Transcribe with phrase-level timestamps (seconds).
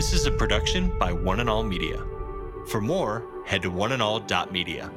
[0.00, 2.02] This is a production by One and All Media.
[2.68, 4.90] For more, head to oneandall.media.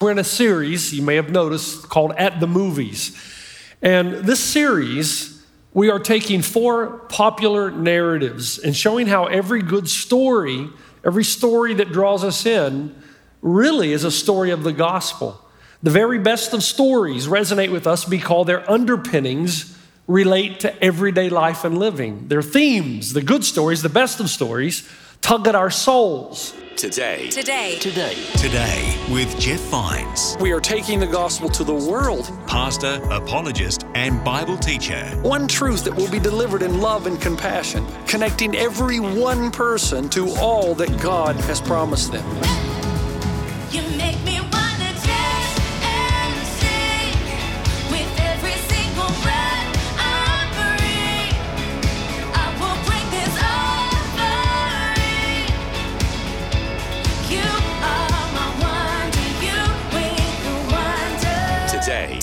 [0.00, 3.20] We're in a series, you may have noticed, called At the Movies.
[3.82, 10.68] And this series, we are taking four popular narratives and showing how every good story,
[11.04, 12.94] every story that draws us in,
[13.42, 15.44] really is a story of the gospel.
[15.82, 19.76] The very best of stories resonate with us because their underpinnings
[20.10, 22.26] relate to everyday life and living.
[22.26, 24.88] Their themes, the good stories, the best of stories,
[25.20, 26.52] tug at our souls.
[26.76, 27.28] Today.
[27.28, 27.78] Today.
[27.78, 28.16] Today.
[28.36, 32.28] Today with Jeff Vines, We are taking the gospel to the world.
[32.46, 35.04] pastor, apologist, and Bible teacher.
[35.22, 40.30] One truth that will be delivered in love and compassion, connecting every one person to
[40.40, 42.69] all that God has promised them.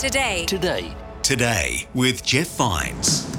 [0.08, 0.45] Today.
[0.45, 0.81] Today.
[0.81, 0.95] Today.
[1.22, 3.30] Today with Jeff Vines.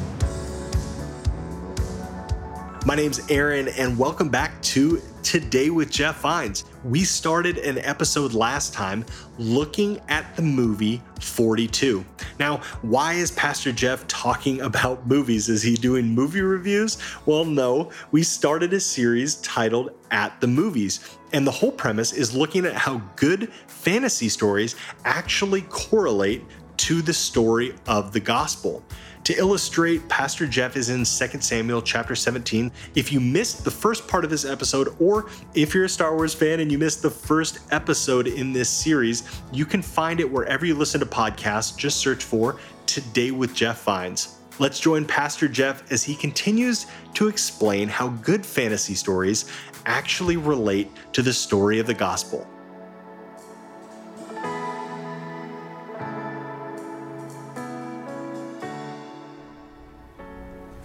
[2.84, 6.64] My name's Aaron, and welcome back to Today with Jeff Vines.
[6.84, 9.04] We started an episode last time
[9.38, 12.04] looking at the movie 42.
[12.38, 15.48] Now, why is Pastor Jeff talking about movies?
[15.48, 16.98] Is he doing movie reviews?
[17.26, 17.90] Well, no.
[18.10, 22.74] We started a series titled At the Movies, and the whole premise is looking at
[22.74, 26.44] how good fantasy stories actually correlate
[26.78, 28.82] to the story of the gospel.
[29.24, 31.04] To illustrate, Pastor Jeff is in 2
[31.40, 32.72] Samuel chapter 17.
[32.94, 36.32] If you missed the first part of this episode, or if you're a Star Wars
[36.32, 40.64] fan and you missed the first episode in this series, you can find it wherever
[40.64, 41.76] you listen to podcasts.
[41.76, 44.38] Just search for Today with Jeff Vines.
[44.58, 49.44] Let's join Pastor Jeff as he continues to explain how good fantasy stories
[49.86, 52.46] actually relate to the story of the gospel.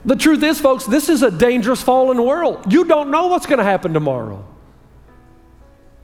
[0.06, 2.72] The truth is, folks, this is a dangerous fallen world.
[2.72, 4.46] You don't know what's going to happen tomorrow.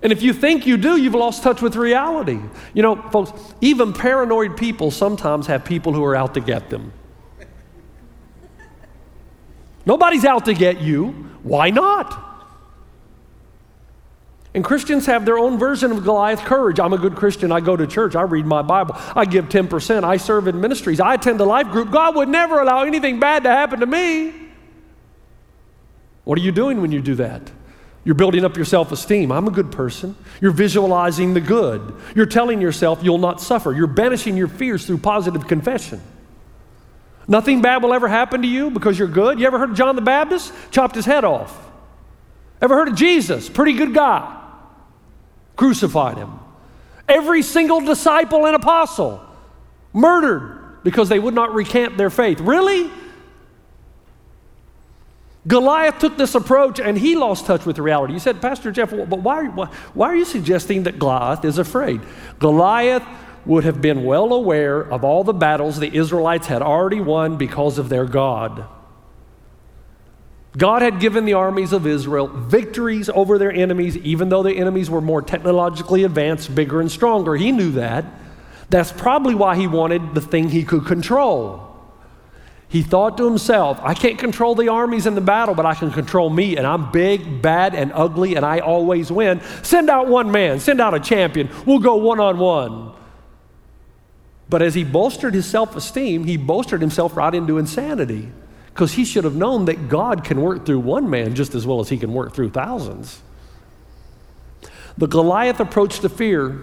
[0.02, 2.40] And if you think you do, you've lost touch with reality.
[2.74, 6.94] You know, folks, even paranoid people sometimes have people who are out to get them.
[9.86, 11.08] Nobody's out to get you.
[11.44, 12.28] Why not?
[14.54, 16.80] And Christians have their own version of Goliath courage.
[16.80, 17.52] I'm a good Christian.
[17.52, 18.16] I go to church.
[18.16, 18.96] I read my Bible.
[19.16, 20.04] I give 10%.
[20.04, 21.00] I serve in ministries.
[21.00, 21.92] I attend a life group.
[21.92, 24.34] God would never allow anything bad to happen to me.
[26.24, 27.52] What are you doing when you do that?
[28.04, 29.32] You're building up your self esteem.
[29.32, 30.16] I'm a good person.
[30.42, 31.96] You're visualizing the good.
[32.16, 33.72] You're telling yourself you'll not suffer.
[33.72, 36.02] You're banishing your fears through positive confession.
[37.28, 39.40] Nothing bad will ever happen to you because you're good.
[39.40, 40.52] You ever heard of John the Baptist?
[40.72, 41.56] Chopped his head off.
[42.62, 43.48] Ever heard of Jesus?
[43.48, 44.39] Pretty good guy.
[45.59, 46.40] Crucified him.
[47.09, 49.22] Every single disciple and apostle
[49.92, 52.40] murdered because they would not recant their faith.
[52.40, 52.90] Really?
[55.46, 58.14] Goliath took this approach and he lost touch with reality.
[58.14, 62.00] You said, Pastor Jeff, but why, why, why are you suggesting that Goliath is afraid?
[62.40, 63.03] Goliath
[63.46, 67.78] would have been well aware of all the battles the Israelites had already won because
[67.78, 68.66] of their God.
[70.58, 74.90] God had given the armies of Israel victories over their enemies, even though the enemies
[74.90, 77.36] were more technologically advanced, bigger, and stronger.
[77.36, 78.06] He knew that.
[78.70, 81.66] That's probably why he wanted the thing he could control.
[82.68, 85.92] He thought to himself, I can't control the armies in the battle, but I can
[85.92, 89.42] control me, and I'm big, bad, and ugly, and I always win.
[89.64, 91.50] Send out one man, send out a champion.
[91.66, 92.94] We'll go one on one.
[94.50, 98.32] But as he bolstered his self esteem, he bolstered himself right into insanity
[98.79, 101.81] because he should have known that God can work through one man just as well
[101.81, 103.22] as he can work through thousands.
[104.97, 106.62] The Goliath approach to fear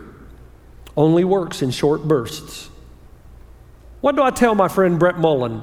[0.96, 2.70] only works in short bursts.
[4.00, 5.60] What do I tell my friend Brett Mullen?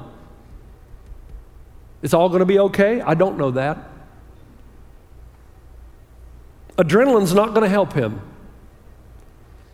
[2.02, 3.00] It's all going to be okay?
[3.00, 3.90] I don't know that.
[6.78, 8.22] Adrenaline's not going to help him.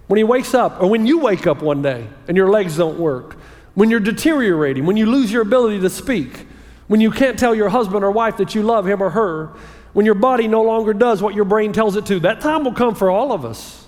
[0.06, 2.98] When he wakes up, or when you wake up one day and your legs don't
[2.98, 3.36] work,
[3.74, 6.46] when you're deteriorating, when you lose your ability to speak,
[6.90, 9.52] when you can't tell your husband or wife that you love him or her,
[9.92, 12.72] when your body no longer does what your brain tells it to, that time will
[12.72, 13.86] come for all of us.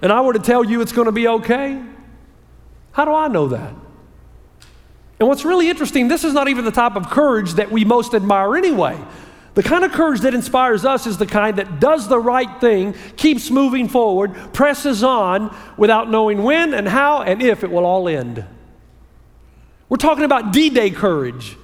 [0.00, 1.82] And I were to tell you it's going to be okay,
[2.92, 3.74] how do I know that?
[5.20, 8.14] And what's really interesting, this is not even the type of courage that we most
[8.14, 8.98] admire anyway.
[9.52, 12.94] The kind of courage that inspires us is the kind that does the right thing,
[13.18, 18.08] keeps moving forward, presses on without knowing when and how and if it will all
[18.08, 18.46] end.
[19.88, 21.56] We're talking about D Day courage.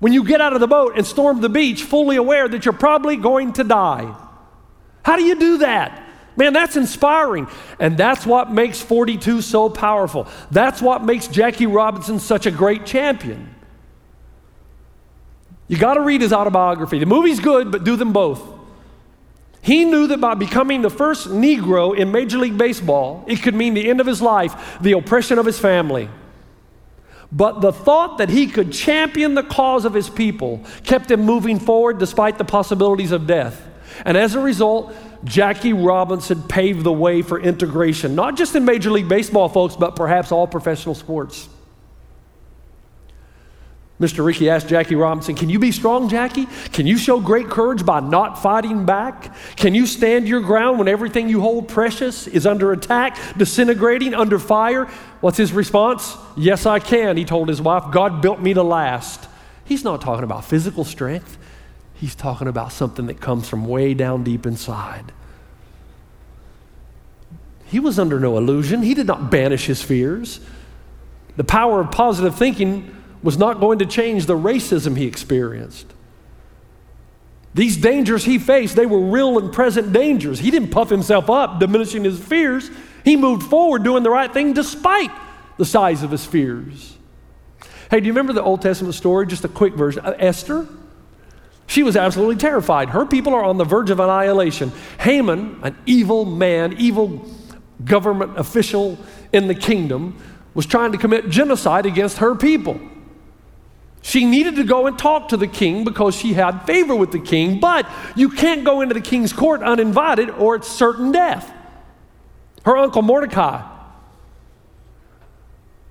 [0.00, 2.72] when you get out of the boat and storm the beach fully aware that you're
[2.72, 4.16] probably going to die.
[5.04, 6.06] How do you do that?
[6.36, 7.48] Man, that's inspiring.
[7.78, 10.26] And that's what makes 42 so powerful.
[10.50, 13.54] That's what makes Jackie Robinson such a great champion.
[15.68, 16.98] You got to read his autobiography.
[16.98, 18.42] The movie's good, but do them both.
[19.62, 23.74] He knew that by becoming the first Negro in Major League Baseball, it could mean
[23.74, 26.08] the end of his life, the oppression of his family.
[27.32, 31.60] But the thought that he could champion the cause of his people kept him moving
[31.60, 33.66] forward despite the possibilities of death.
[34.04, 34.94] And as a result,
[35.24, 39.94] Jackie Robinson paved the way for integration, not just in Major League Baseball, folks, but
[39.94, 41.48] perhaps all professional sports.
[44.00, 44.24] Mr.
[44.24, 46.46] Rickey asked Jackie Robinson, Can you be strong, Jackie?
[46.72, 49.34] Can you show great courage by not fighting back?
[49.56, 54.38] Can you stand your ground when everything you hold precious is under attack, disintegrating, under
[54.38, 54.86] fire?
[55.20, 56.16] What's his response?
[56.34, 57.92] Yes, I can, he told his wife.
[57.92, 59.28] God built me to last.
[59.66, 61.36] He's not talking about physical strength,
[61.92, 65.12] he's talking about something that comes from way down deep inside.
[67.66, 70.40] He was under no illusion, he did not banish his fears.
[71.36, 75.86] The power of positive thinking was not going to change the racism he experienced.
[77.52, 80.38] These dangers he faced, they were real and present dangers.
[80.38, 82.70] He didn't puff himself up, diminishing his fears.
[83.04, 85.10] He moved forward doing the right thing despite
[85.58, 86.96] the size of his fears.
[87.90, 89.26] Hey, do you remember the Old Testament story?
[89.26, 90.04] Just a quick version.
[90.04, 90.68] Uh, Esther?
[91.66, 92.90] She was absolutely terrified.
[92.90, 94.72] Her people are on the verge of annihilation.
[95.00, 97.28] Haman, an evil man, evil
[97.84, 98.98] government official
[99.32, 100.20] in the kingdom,
[100.54, 102.80] was trying to commit genocide against her people.
[104.02, 107.18] She needed to go and talk to the king because she had favor with the
[107.18, 111.52] king, but you can't go into the king's court uninvited or it's certain death.
[112.64, 113.62] Her uncle Mordecai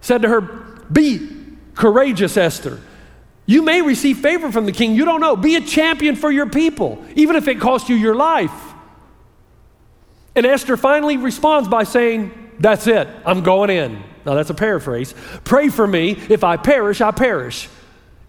[0.02, 1.30] said to her, Be
[1.76, 2.80] courageous, Esther.
[3.46, 4.96] You may receive favor from the king.
[4.96, 5.36] You don't know.
[5.36, 8.52] Be a champion for your people, even if it costs you your life.
[10.36, 13.08] And Esther finally responds by saying, That's it.
[13.26, 14.04] I'm going in.
[14.26, 15.16] Now, that's a paraphrase.
[15.44, 16.12] Pray for me.
[16.30, 17.70] If I perish, I perish.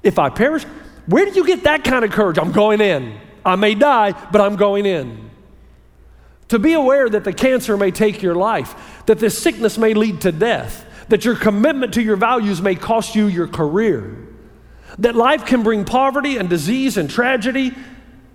[0.02, 0.64] If I perish,
[1.06, 2.38] where did you get that kind of courage?
[2.38, 3.19] I'm going in.
[3.44, 5.31] I may die, but I'm going in.
[6.49, 10.23] To be aware that the cancer may take your life, that this sickness may lead
[10.23, 14.29] to death, that your commitment to your values may cost you your career,
[14.99, 17.73] that life can bring poverty and disease and tragedy,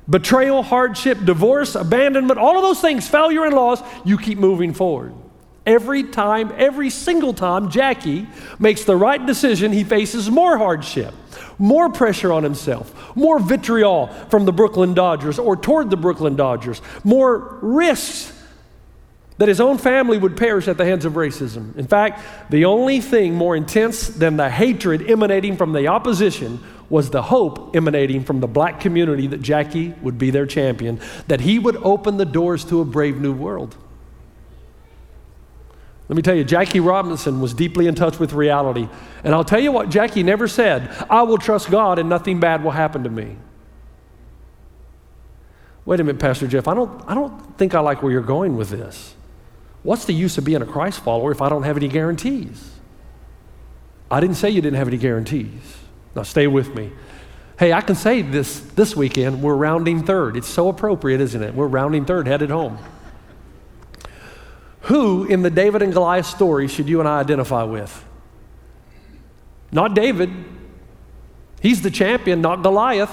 [0.09, 5.13] betrayal, hardship, divorce, abandonment, all of those things, failure and loss, you keep moving forward.
[5.65, 8.27] Every time, every single time Jackie
[8.59, 11.13] makes the right decision, he faces more hardship,
[11.57, 16.81] more pressure on himself, more vitriol from the Brooklyn Dodgers or toward the Brooklyn Dodgers,
[17.03, 18.31] more risks
[19.37, 21.75] that his own family would perish at the hands of racism.
[21.77, 27.09] In fact, the only thing more intense than the hatred emanating from the opposition was
[27.09, 31.59] the hope emanating from the black community that Jackie would be their champion, that he
[31.59, 33.75] would open the doors to a brave new world.
[36.07, 38.87] Let me tell you, Jackie Robinson was deeply in touch with reality.
[39.23, 42.63] And I'll tell you what Jackie never said I will trust God and nothing bad
[42.63, 43.37] will happen to me.
[45.85, 48.57] Wait a minute, Pastor Jeff, I don't, I don't think I like where you're going
[48.57, 49.15] with this.
[49.83, 52.71] What's the use of being a Christ follower if I don't have any guarantees?
[54.09, 55.77] I didn't say you didn't have any guarantees.
[56.15, 56.91] Now, stay with me.
[57.59, 60.37] Hey, I can say this this weekend, we're rounding third.
[60.37, 61.53] It's so appropriate, isn't it?
[61.53, 62.79] We're rounding third, headed home.
[64.85, 68.05] Who in the David and Goliath story should you and I identify with?
[69.71, 70.29] Not David.
[71.59, 73.11] He's the champion, not Goliath.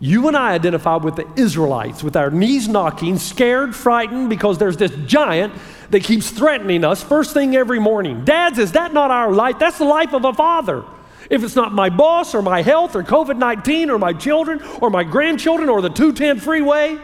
[0.00, 4.76] You and I identify with the Israelites, with our knees knocking, scared, frightened, because there's
[4.76, 5.54] this giant
[5.90, 8.24] that keeps threatening us first thing every morning.
[8.24, 9.60] Dads, is that not our life?
[9.60, 10.84] That's the life of a father.
[11.30, 14.90] If it's not my boss or my health or COVID 19 or my children or
[14.90, 16.98] my grandchildren or the 210 freeway,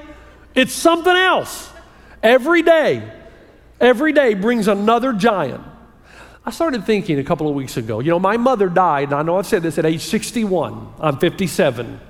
[0.54, 1.70] it's something else.
[2.22, 3.21] Every day,
[3.82, 5.62] every day brings another giant.
[6.46, 9.22] I started thinking a couple of weeks ago, you know, my mother died, and I
[9.22, 10.94] know I've said this at age 61.
[10.98, 12.00] I'm 57.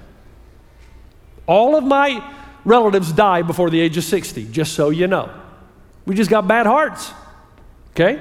[1.46, 2.32] All of my
[2.64, 5.30] relatives died before the age of 60, just so you know.
[6.06, 7.12] We just got bad hearts,
[7.90, 8.20] okay?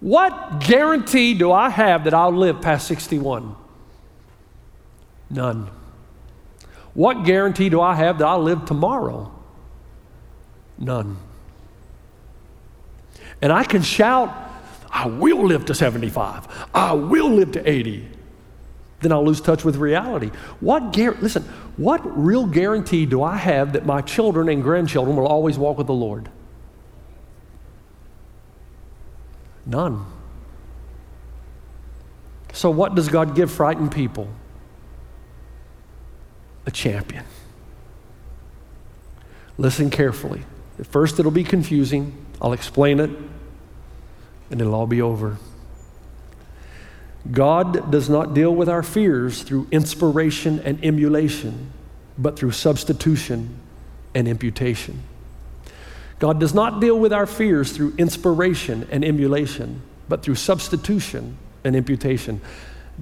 [0.00, 3.56] What guarantee do I have that I'll live past 61?
[5.30, 5.70] None.
[6.94, 9.32] What guarantee do I have that I'll live tomorrow?
[10.78, 11.16] None.
[13.40, 14.34] And I can shout,
[14.90, 16.68] I will live to 75.
[16.74, 18.08] I will live to 80.
[19.00, 20.30] Then I'll lose touch with reality.
[20.60, 21.44] What gar- listen,
[21.76, 25.86] what real guarantee do I have that my children and grandchildren will always walk with
[25.86, 26.28] the Lord?
[29.64, 30.04] None.
[32.52, 34.28] So, what does God give frightened people?
[36.66, 37.24] A champion.
[39.58, 40.42] Listen carefully.
[40.78, 42.14] At first, it'll be confusing.
[42.40, 43.10] I'll explain it,
[44.50, 45.38] and it'll all be over.
[47.30, 51.72] God does not deal with our fears through inspiration and emulation,
[52.16, 53.58] but through substitution
[54.14, 55.02] and imputation.
[56.18, 61.76] God does not deal with our fears through inspiration and emulation, but through substitution and
[61.76, 62.40] imputation.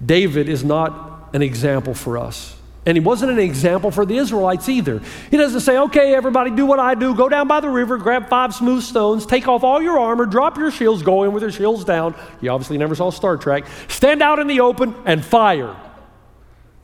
[0.04, 2.55] David is not an example for us.
[2.86, 5.02] And he wasn't an example for the Israelites either.
[5.28, 7.16] He doesn't say, okay, everybody, do what I do.
[7.16, 10.56] Go down by the river, grab five smooth stones, take off all your armor, drop
[10.56, 12.14] your shields, go in with your shields down.
[12.40, 13.64] You obviously never saw Star Trek.
[13.88, 15.74] Stand out in the open and fire.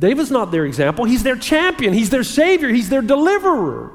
[0.00, 1.04] David's not their example.
[1.04, 3.92] He's their champion, he's their savior, he's their deliverer.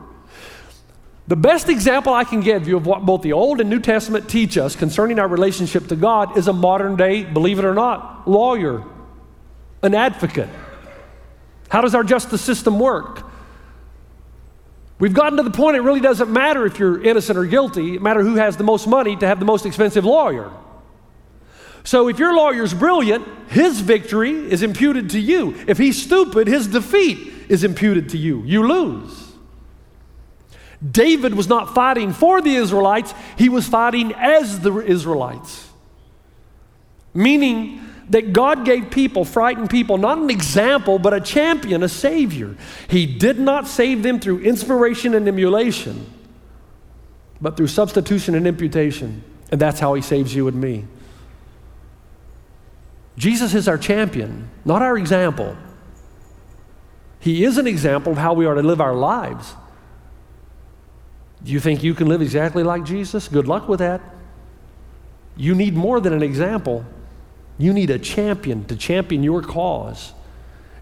[1.28, 4.30] The best example I can give you of what both the Old and New Testament
[4.30, 8.30] teach us concerning our relationship to God is a modern day, believe it or not,
[8.30, 8.86] lawyer,
[9.84, 10.48] an advocate.
[11.70, 13.24] How does our justice system work?
[15.00, 18.02] We've gotten to the point it really doesn't matter if you're innocent or guilty, it
[18.02, 20.52] matters who has the most money to have the most expensive lawyer.
[21.84, 25.56] So if your lawyer's brilliant, his victory is imputed to you.
[25.68, 28.44] If he's stupid, his defeat is imputed to you.
[28.44, 29.28] You lose.
[30.92, 35.70] David was not fighting for the Israelites, he was fighting as the Israelites.
[37.14, 42.56] Meaning that God gave people, frightened people, not an example, but a champion, a savior.
[42.88, 46.06] He did not save them through inspiration and emulation,
[47.42, 49.24] but through substitution and imputation.
[49.52, 50.86] And that's how he saves you and me.
[53.18, 55.58] Jesus is our champion, not our example.
[57.20, 59.56] He is an example of how we are to live our lives.
[61.44, 63.28] Do you think you can live exactly like Jesus?
[63.28, 64.02] Good luck with that.
[65.36, 66.86] You need more than an example.
[67.58, 70.14] You need a champion to champion your cause.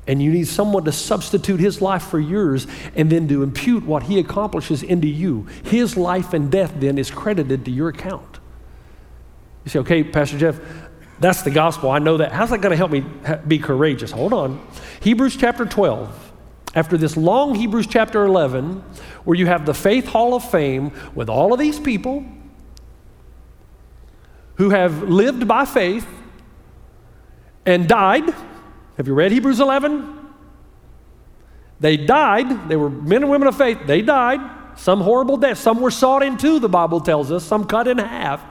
[0.08, 4.03] And you need someone to substitute his life for yours and then to impute what
[4.03, 5.48] he accomplishes into you.
[5.63, 8.39] His life and death then is credited to your account.
[9.63, 10.60] You say, okay, Pastor Jeff,
[11.20, 11.89] that's the gospel.
[11.89, 12.32] I know that.
[12.32, 13.03] How's that going to help me
[13.48, 14.12] be courageous?
[14.12, 14.67] Hold on.
[15.01, 16.34] Hebrews chapter 12.
[16.75, 18.84] After this long Hebrews chapter 11,
[19.24, 22.25] where you have the Faith Hall of Fame with all of these people
[24.55, 26.05] who have lived by faith
[27.65, 28.34] and died.
[28.98, 30.15] Have you read Hebrews 11?
[31.79, 32.69] They died.
[32.69, 33.79] They were men and women of faith.
[33.86, 34.39] They died.
[34.77, 35.57] Some horrible death.
[35.57, 38.41] Some were sawed in two, the Bible tells us, some cut in half.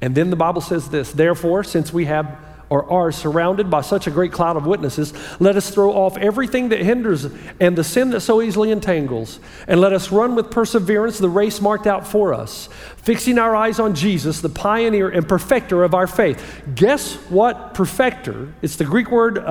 [0.00, 2.38] And then the Bible says this Therefore, since we have
[2.72, 6.70] or are surrounded by such a great cloud of witnesses, let us throw off everything
[6.70, 7.26] that hinders
[7.60, 11.60] and the sin that so easily entangles, and let us run with perseverance the race
[11.60, 16.06] marked out for us, fixing our eyes on Jesus, the pioneer and perfecter of our
[16.06, 16.62] faith.
[16.74, 18.54] Guess what perfecter?
[18.62, 19.42] It's the Greek word uh,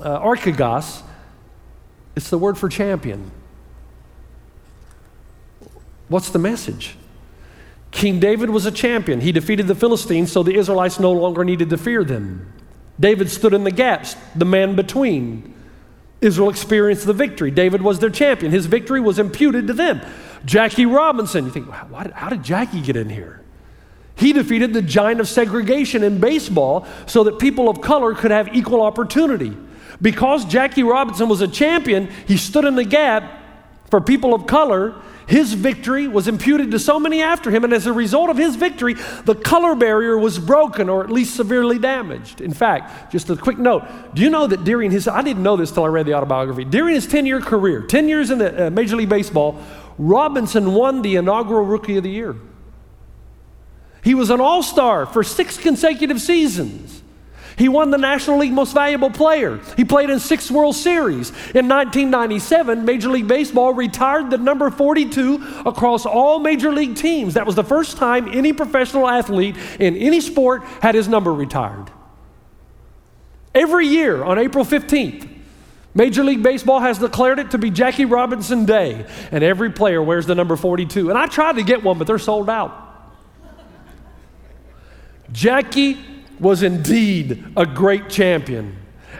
[0.00, 1.02] uh, archegos,
[2.16, 3.30] it's the word for champion.
[6.08, 6.96] What's the message?
[7.90, 9.20] King David was a champion.
[9.20, 12.52] He defeated the Philistines, so the Israelites no longer needed to fear them.
[13.00, 15.54] David stood in the gaps, the man between.
[16.20, 17.50] Israel experienced the victory.
[17.50, 18.50] David was their champion.
[18.50, 20.00] His victory was imputed to them.
[20.44, 23.42] Jackie Robinson, you think, how, did Jackie get in here?
[24.16, 28.54] He defeated the giant of segregation in baseball so that people of color could have
[28.54, 29.56] equal opportunity.
[30.02, 33.37] Because Jackie Robinson was a champion, he stood in the gap
[33.90, 34.94] for people of color
[35.28, 38.56] his victory was imputed to so many after him, and as a result of his
[38.56, 38.94] victory,
[39.26, 42.40] the color barrier was broken or at least severely damaged.
[42.40, 45.58] In fact, just a quick note do you know that during his, I didn't know
[45.58, 48.68] this till I read the autobiography, during his 10 year career, 10 years in the
[48.68, 49.62] uh, Major League Baseball,
[49.98, 52.34] Robinson won the inaugural Rookie of the Year.
[54.02, 56.87] He was an all star for six consecutive seasons.
[57.58, 59.60] He won the National League Most Valuable Player.
[59.76, 61.30] He played in six World Series.
[61.30, 67.34] In 1997, Major League Baseball retired the number 42 across all Major League teams.
[67.34, 71.90] That was the first time any professional athlete in any sport had his number retired.
[73.54, 75.28] Every year on April 15th,
[75.94, 80.26] Major League Baseball has declared it to be Jackie Robinson Day, and every player wears
[80.26, 81.08] the number 42.
[81.10, 82.84] And I tried to get one, but they're sold out.
[85.32, 85.98] Jackie
[86.40, 88.76] was indeed a great champion.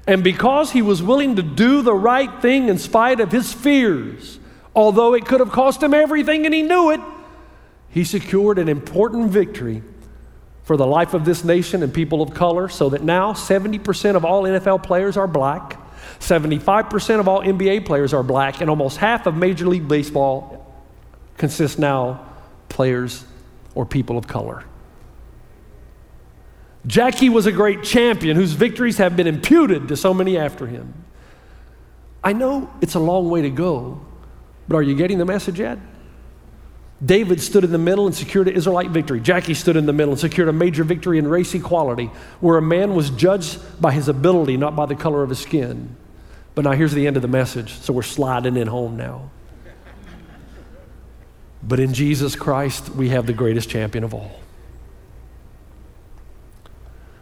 [0.07, 4.39] And because he was willing to do the right thing in spite of his fears,
[4.75, 7.01] although it could have cost him everything and he knew it,
[7.91, 9.83] he secured an important victory
[10.63, 14.25] for the life of this nation and people of color so that now 70% of
[14.25, 15.81] all NFL players are black,
[16.21, 20.67] 75% of all NBA players are black, and almost half of Major League Baseball
[21.37, 22.27] consists now
[22.69, 23.25] players
[23.75, 24.65] or people of color.
[26.87, 30.95] Jackie was a great champion whose victories have been imputed to so many after him.
[32.23, 34.01] I know it's a long way to go,
[34.69, 35.79] but are you getting the message yet?
[37.05, 39.21] David stood in the middle and secured an Israelite victory.
[39.21, 42.07] Jackie stood in the middle and secured a major victory in race equality,
[42.41, 45.97] where a man was judged by his ability, not by the color of his skin.
[46.57, 49.31] But now here's the end of the message, so we're sliding in home now.
[51.63, 54.41] But in Jesus Christ, we have the greatest champion of all.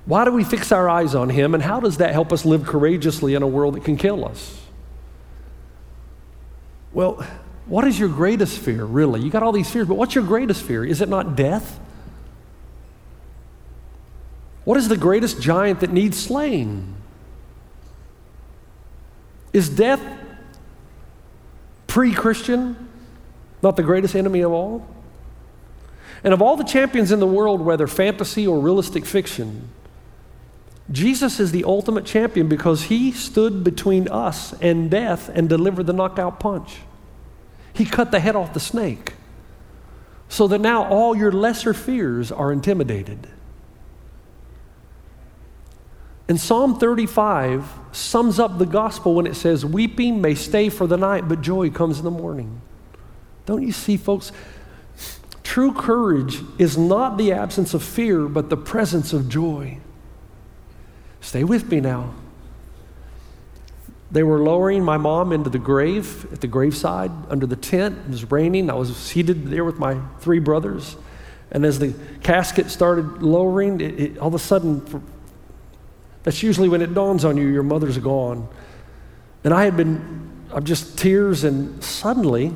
[0.06, 2.64] Why do we fix our eyes on him, and how does that help us live
[2.64, 4.60] courageously in a world that can kill us?
[6.92, 7.26] Well,
[7.66, 9.20] what is your greatest fear, really?
[9.20, 10.84] You got all these fears, but what's your greatest fear?
[10.84, 11.80] Is it not death?
[14.64, 16.94] What is the greatest giant that needs slaying?
[19.52, 20.00] Is death
[21.86, 22.88] pre Christian
[23.62, 24.86] not the greatest enemy of all?
[26.22, 29.68] And of all the champions in the world, whether fantasy or realistic fiction,
[30.90, 35.92] Jesus is the ultimate champion because he stood between us and death and delivered the
[35.92, 36.78] knockout punch.
[37.72, 39.14] He cut the head off the snake
[40.28, 43.28] so that now all your lesser fears are intimidated.
[46.28, 50.96] And Psalm 35 sums up the gospel when it says, Weeping may stay for the
[50.96, 52.60] night, but joy comes in the morning.
[53.44, 54.32] Don't you see, folks?
[55.44, 59.78] True courage is not the absence of fear, but the presence of joy.
[61.26, 62.14] Stay with me now.
[64.12, 67.98] They were lowering my mom into the grave at the graveside under the tent.
[68.06, 68.70] It was raining.
[68.70, 70.94] I was seated there with my three brothers.
[71.50, 75.02] And as the casket started lowering, it, it, all of a sudden, for,
[76.22, 78.48] that's usually when it dawns on you, your mother's gone.
[79.42, 82.54] And I had been, I'm just tears, and suddenly,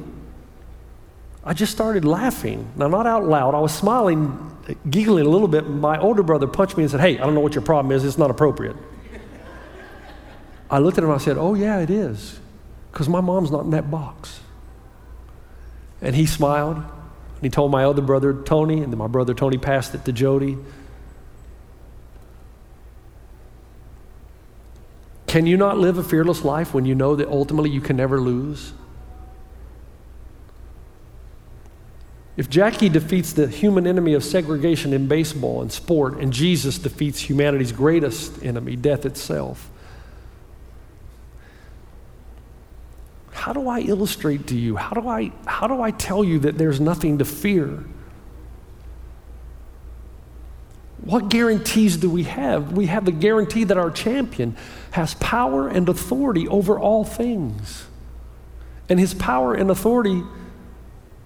[1.42, 2.70] I just started laughing.
[2.76, 3.56] Now, not out loud.
[3.56, 4.56] I was smiling,
[4.88, 5.68] giggling a little bit.
[5.68, 8.04] My older brother punched me and said, Hey, I don't know what your problem is.
[8.04, 8.76] It's not appropriate.
[10.70, 12.38] I looked at him and I said, Oh, yeah, it is.
[12.92, 14.40] Because my mom's not in that box.
[16.00, 16.76] And he smiled.
[16.76, 20.12] And he told my other brother, Tony, and then my brother Tony passed it to
[20.12, 20.58] Jody.
[25.26, 28.20] Can you not live a fearless life when you know that ultimately you can never
[28.20, 28.72] lose?
[32.36, 37.20] If Jackie defeats the human enemy of segregation in baseball and sport, and Jesus defeats
[37.20, 39.68] humanity's greatest enemy, death itself,
[43.32, 44.76] how do I illustrate to you?
[44.76, 47.84] How do I, how do I tell you that there's nothing to fear?
[51.02, 52.72] What guarantees do we have?
[52.72, 54.56] We have the guarantee that our champion
[54.90, 57.86] has power and authority over all things.
[58.88, 60.22] And his power and authority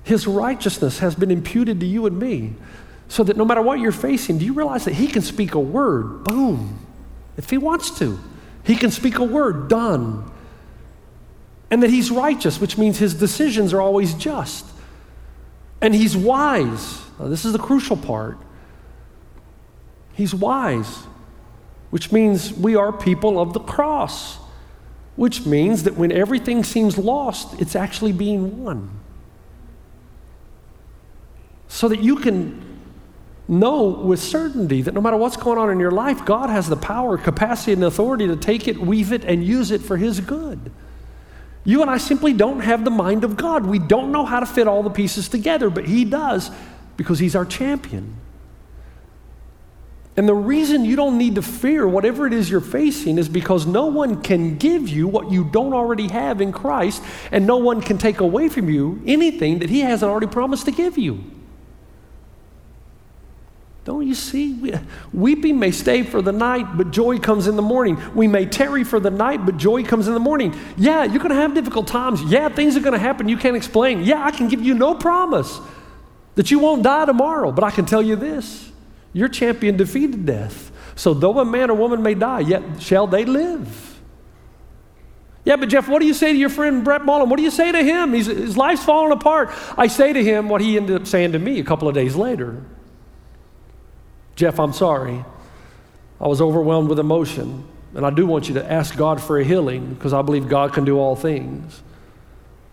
[0.04, 2.54] his righteousness has been imputed to you and me.
[3.08, 5.60] So that no matter what you're facing, do you realize that He can speak a
[5.60, 6.24] word?
[6.24, 6.78] Boom.
[7.36, 8.18] If He wants to,
[8.64, 10.30] He can speak a word, done.
[11.70, 14.66] And that He's righteous, which means His decisions are always just.
[15.80, 17.00] And He's wise.
[17.18, 18.38] Now, this is the crucial part.
[20.14, 20.96] He's wise,
[21.90, 24.36] which means we are people of the cross,
[25.16, 29.03] which means that when everything seems lost, it's actually being won
[31.74, 32.62] so that you can
[33.48, 36.76] know with certainty that no matter what's going on in your life, God has the
[36.76, 40.70] power, capacity, and authority to take it, weave it, and use it for His good.
[41.64, 43.66] You and I simply don't have the mind of God.
[43.66, 46.48] We don't know how to fit all the pieces together, but He does
[46.96, 48.14] because He's our champion.
[50.16, 53.66] And the reason you don't need to fear whatever it is you're facing is because
[53.66, 57.80] no one can give you what you don't already have in Christ, and no one
[57.80, 61.33] can take away from you anything that He hasn't already promised to give you.
[63.84, 64.74] Don't you see?
[65.12, 68.00] Weeping may stay for the night, but joy comes in the morning.
[68.14, 70.58] We may tarry for the night, but joy comes in the morning.
[70.78, 72.22] Yeah, you're going to have difficult times.
[72.22, 74.02] Yeah, things are going to happen you can't explain.
[74.02, 75.60] Yeah, I can give you no promise
[76.34, 78.72] that you won't die tomorrow, but I can tell you this
[79.12, 80.72] your champion defeated death.
[80.96, 84.00] So though a man or woman may die, yet shall they live.
[85.44, 87.28] Yeah, but Jeff, what do you say to your friend Brett Mullen?
[87.28, 88.14] What do you say to him?
[88.14, 89.50] He's, his life's falling apart.
[89.76, 92.16] I say to him what he ended up saying to me a couple of days
[92.16, 92.62] later.
[94.36, 95.24] Jeff, I'm sorry.
[96.20, 97.64] I was overwhelmed with emotion.
[97.94, 100.72] And I do want you to ask God for a healing because I believe God
[100.72, 101.80] can do all things.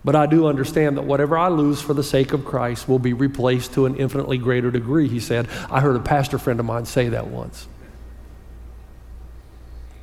[0.03, 3.13] But I do understand that whatever I lose for the sake of Christ will be
[3.13, 5.47] replaced to an infinitely greater degree, he said.
[5.69, 7.67] I heard a pastor friend of mine say that once.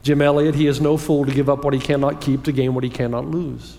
[0.05, 2.75] Jim Elliot, he is no fool to give up what he cannot keep to gain
[2.75, 3.77] what he cannot lose.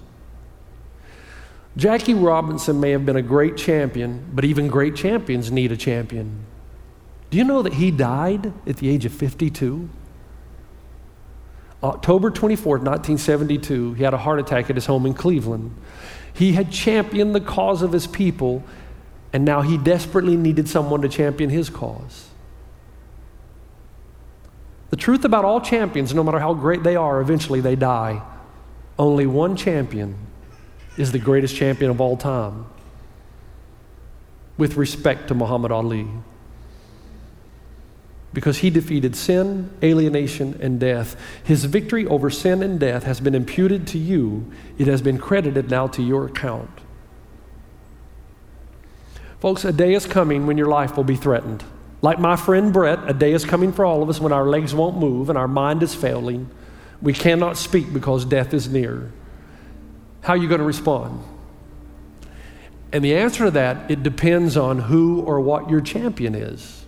[1.78, 6.46] Jackie Robinson may have been a great champion, but even great champions need a champion.
[7.30, 9.89] Do you know that he died at the age of 52?
[11.82, 15.76] October 24th, 1972, he had a heart attack at his home in Cleveland.
[16.34, 18.63] He had championed the cause of his people,
[19.32, 22.30] and now he desperately needed someone to champion his cause.
[24.89, 28.24] The truth about all champions, no matter how great they are, eventually they die.
[28.98, 30.18] Only one champion
[30.98, 32.65] is the greatest champion of all time,
[34.58, 36.08] with respect to Muhammad Ali.
[38.34, 41.15] Because he defeated sin, alienation, and death.
[41.44, 45.70] His victory over sin and death has been imputed to you, it has been credited
[45.70, 46.70] now to your account.
[49.39, 51.63] Folks, a day is coming when your life will be threatened.
[52.02, 54.74] Like my friend Brett, a day is coming for all of us when our legs
[54.74, 56.50] won't move and our mind is failing.
[57.02, 59.12] We cannot speak because death is near.
[60.22, 61.24] How are you going to respond?
[62.92, 66.79] And the answer to that, it depends on who or what your champion is.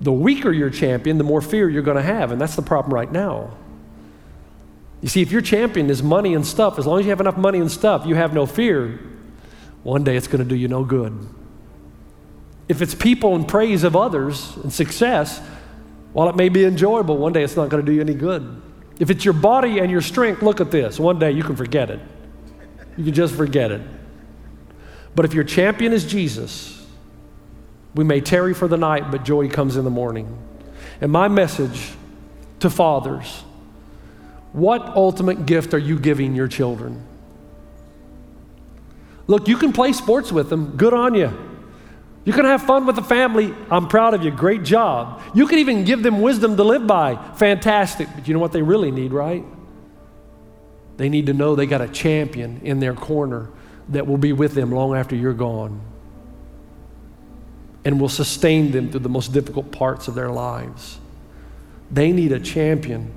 [0.00, 2.92] The weaker your champion, the more fear you're going to have, and that's the problem
[2.92, 3.56] right now.
[5.00, 7.36] You see, if your champion is money and stuff, as long as you have enough
[7.36, 8.98] money and stuff, you have no fear,
[9.82, 11.16] one day it's going to do you no good.
[12.68, 15.40] If it's people and praise of others and success,
[16.12, 18.62] while it may be enjoyable, one day it's not going to do you any good.
[18.98, 20.98] If it's your body and your strength, look at this.
[20.98, 22.00] One day you can forget it.
[22.96, 23.82] You can just forget it.
[25.14, 26.75] But if your champion is Jesus,
[27.96, 30.38] we may tarry for the night, but joy comes in the morning.
[31.00, 31.92] And my message
[32.60, 33.42] to fathers
[34.52, 37.04] what ultimate gift are you giving your children?
[39.26, 40.78] Look, you can play sports with them.
[40.78, 41.30] Good on you.
[42.24, 43.54] You can have fun with the family.
[43.70, 44.30] I'm proud of you.
[44.30, 45.20] Great job.
[45.34, 47.16] You can even give them wisdom to live by.
[47.34, 48.08] Fantastic.
[48.14, 49.44] But you know what they really need, right?
[50.96, 53.50] They need to know they got a champion in their corner
[53.90, 55.82] that will be with them long after you're gone
[57.86, 60.98] and will sustain them through the most difficult parts of their lives.
[61.88, 63.14] They need a champion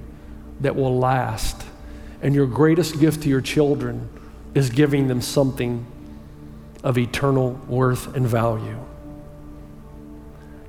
[0.59, 1.63] that will last.
[2.21, 4.07] And your greatest gift to your children
[4.53, 5.87] is giving them something
[6.83, 8.77] of eternal worth and value.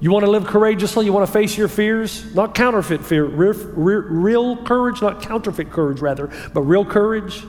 [0.00, 1.04] You want to live courageously?
[1.04, 2.34] You want to face your fears?
[2.34, 7.44] Not counterfeit fear, real, real, courage, not counterfeit courage, rather, but real courage.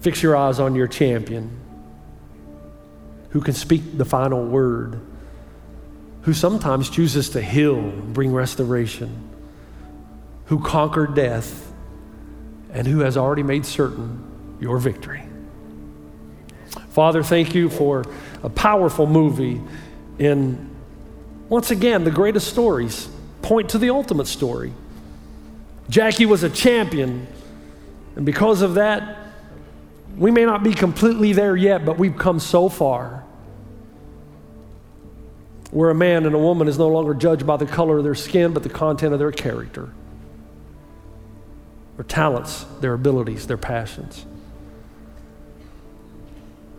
[0.00, 1.61] Fix your eyes on your champion
[3.32, 5.00] who can speak the final word,
[6.22, 9.28] who sometimes chooses to heal, bring restoration,
[10.46, 11.72] who conquered death,
[12.72, 15.24] and who has already made certain your victory.
[16.90, 18.04] Father, thank you for
[18.42, 19.60] a powerful movie
[20.18, 20.70] in,
[21.48, 23.08] once again, the greatest stories
[23.40, 24.72] point to the ultimate story.
[25.88, 27.26] Jackie was a champion,
[28.14, 29.18] and because of that,
[30.16, 33.24] we may not be completely there yet, but we've come so far.
[35.70, 38.14] Where a man and a woman is no longer judged by the color of their
[38.14, 39.88] skin, but the content of their character,
[41.96, 44.26] their talents, their abilities, their passions.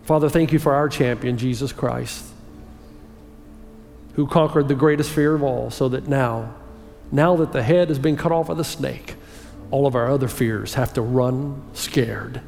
[0.04, 2.24] Father, thank you for our champion, Jesus Christ,
[4.14, 6.54] who conquered the greatest fear of all, so that now,
[7.10, 9.16] now that the head has been cut off of the snake,
[9.72, 12.40] all of our other fears have to run scared.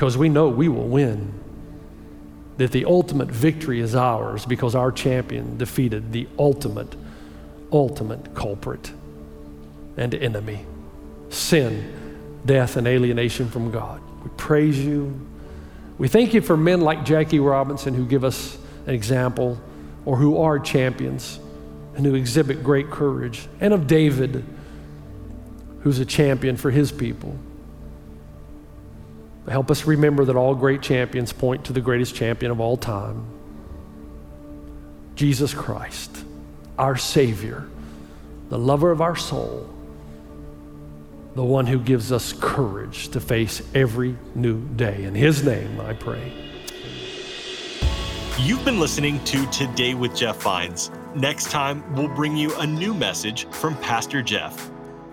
[0.00, 1.30] Because we know we will win.
[2.56, 6.96] That the ultimate victory is ours because our champion defeated the ultimate,
[7.70, 8.92] ultimate culprit
[9.98, 10.64] and enemy
[11.28, 14.00] sin death and alienation from God.
[14.24, 15.20] We praise you.
[15.98, 19.60] We thank you for men like Jackie Robinson who give us an example
[20.06, 21.38] or who are champions
[21.94, 24.46] and who exhibit great courage, and of David,
[25.82, 27.38] who's a champion for his people.
[29.48, 33.26] Help us remember that all great champions point to the greatest champion of all time
[35.14, 36.24] Jesus Christ,
[36.78, 37.68] our Savior,
[38.48, 39.68] the lover of our soul
[41.34, 45.04] the one who gives us courage to face every new day.
[45.04, 46.32] In his name, I pray.
[48.38, 50.90] You've been listening to Today with Jeff Vines.
[51.14, 54.70] Next time, we'll bring you a new message from Pastor Jeff.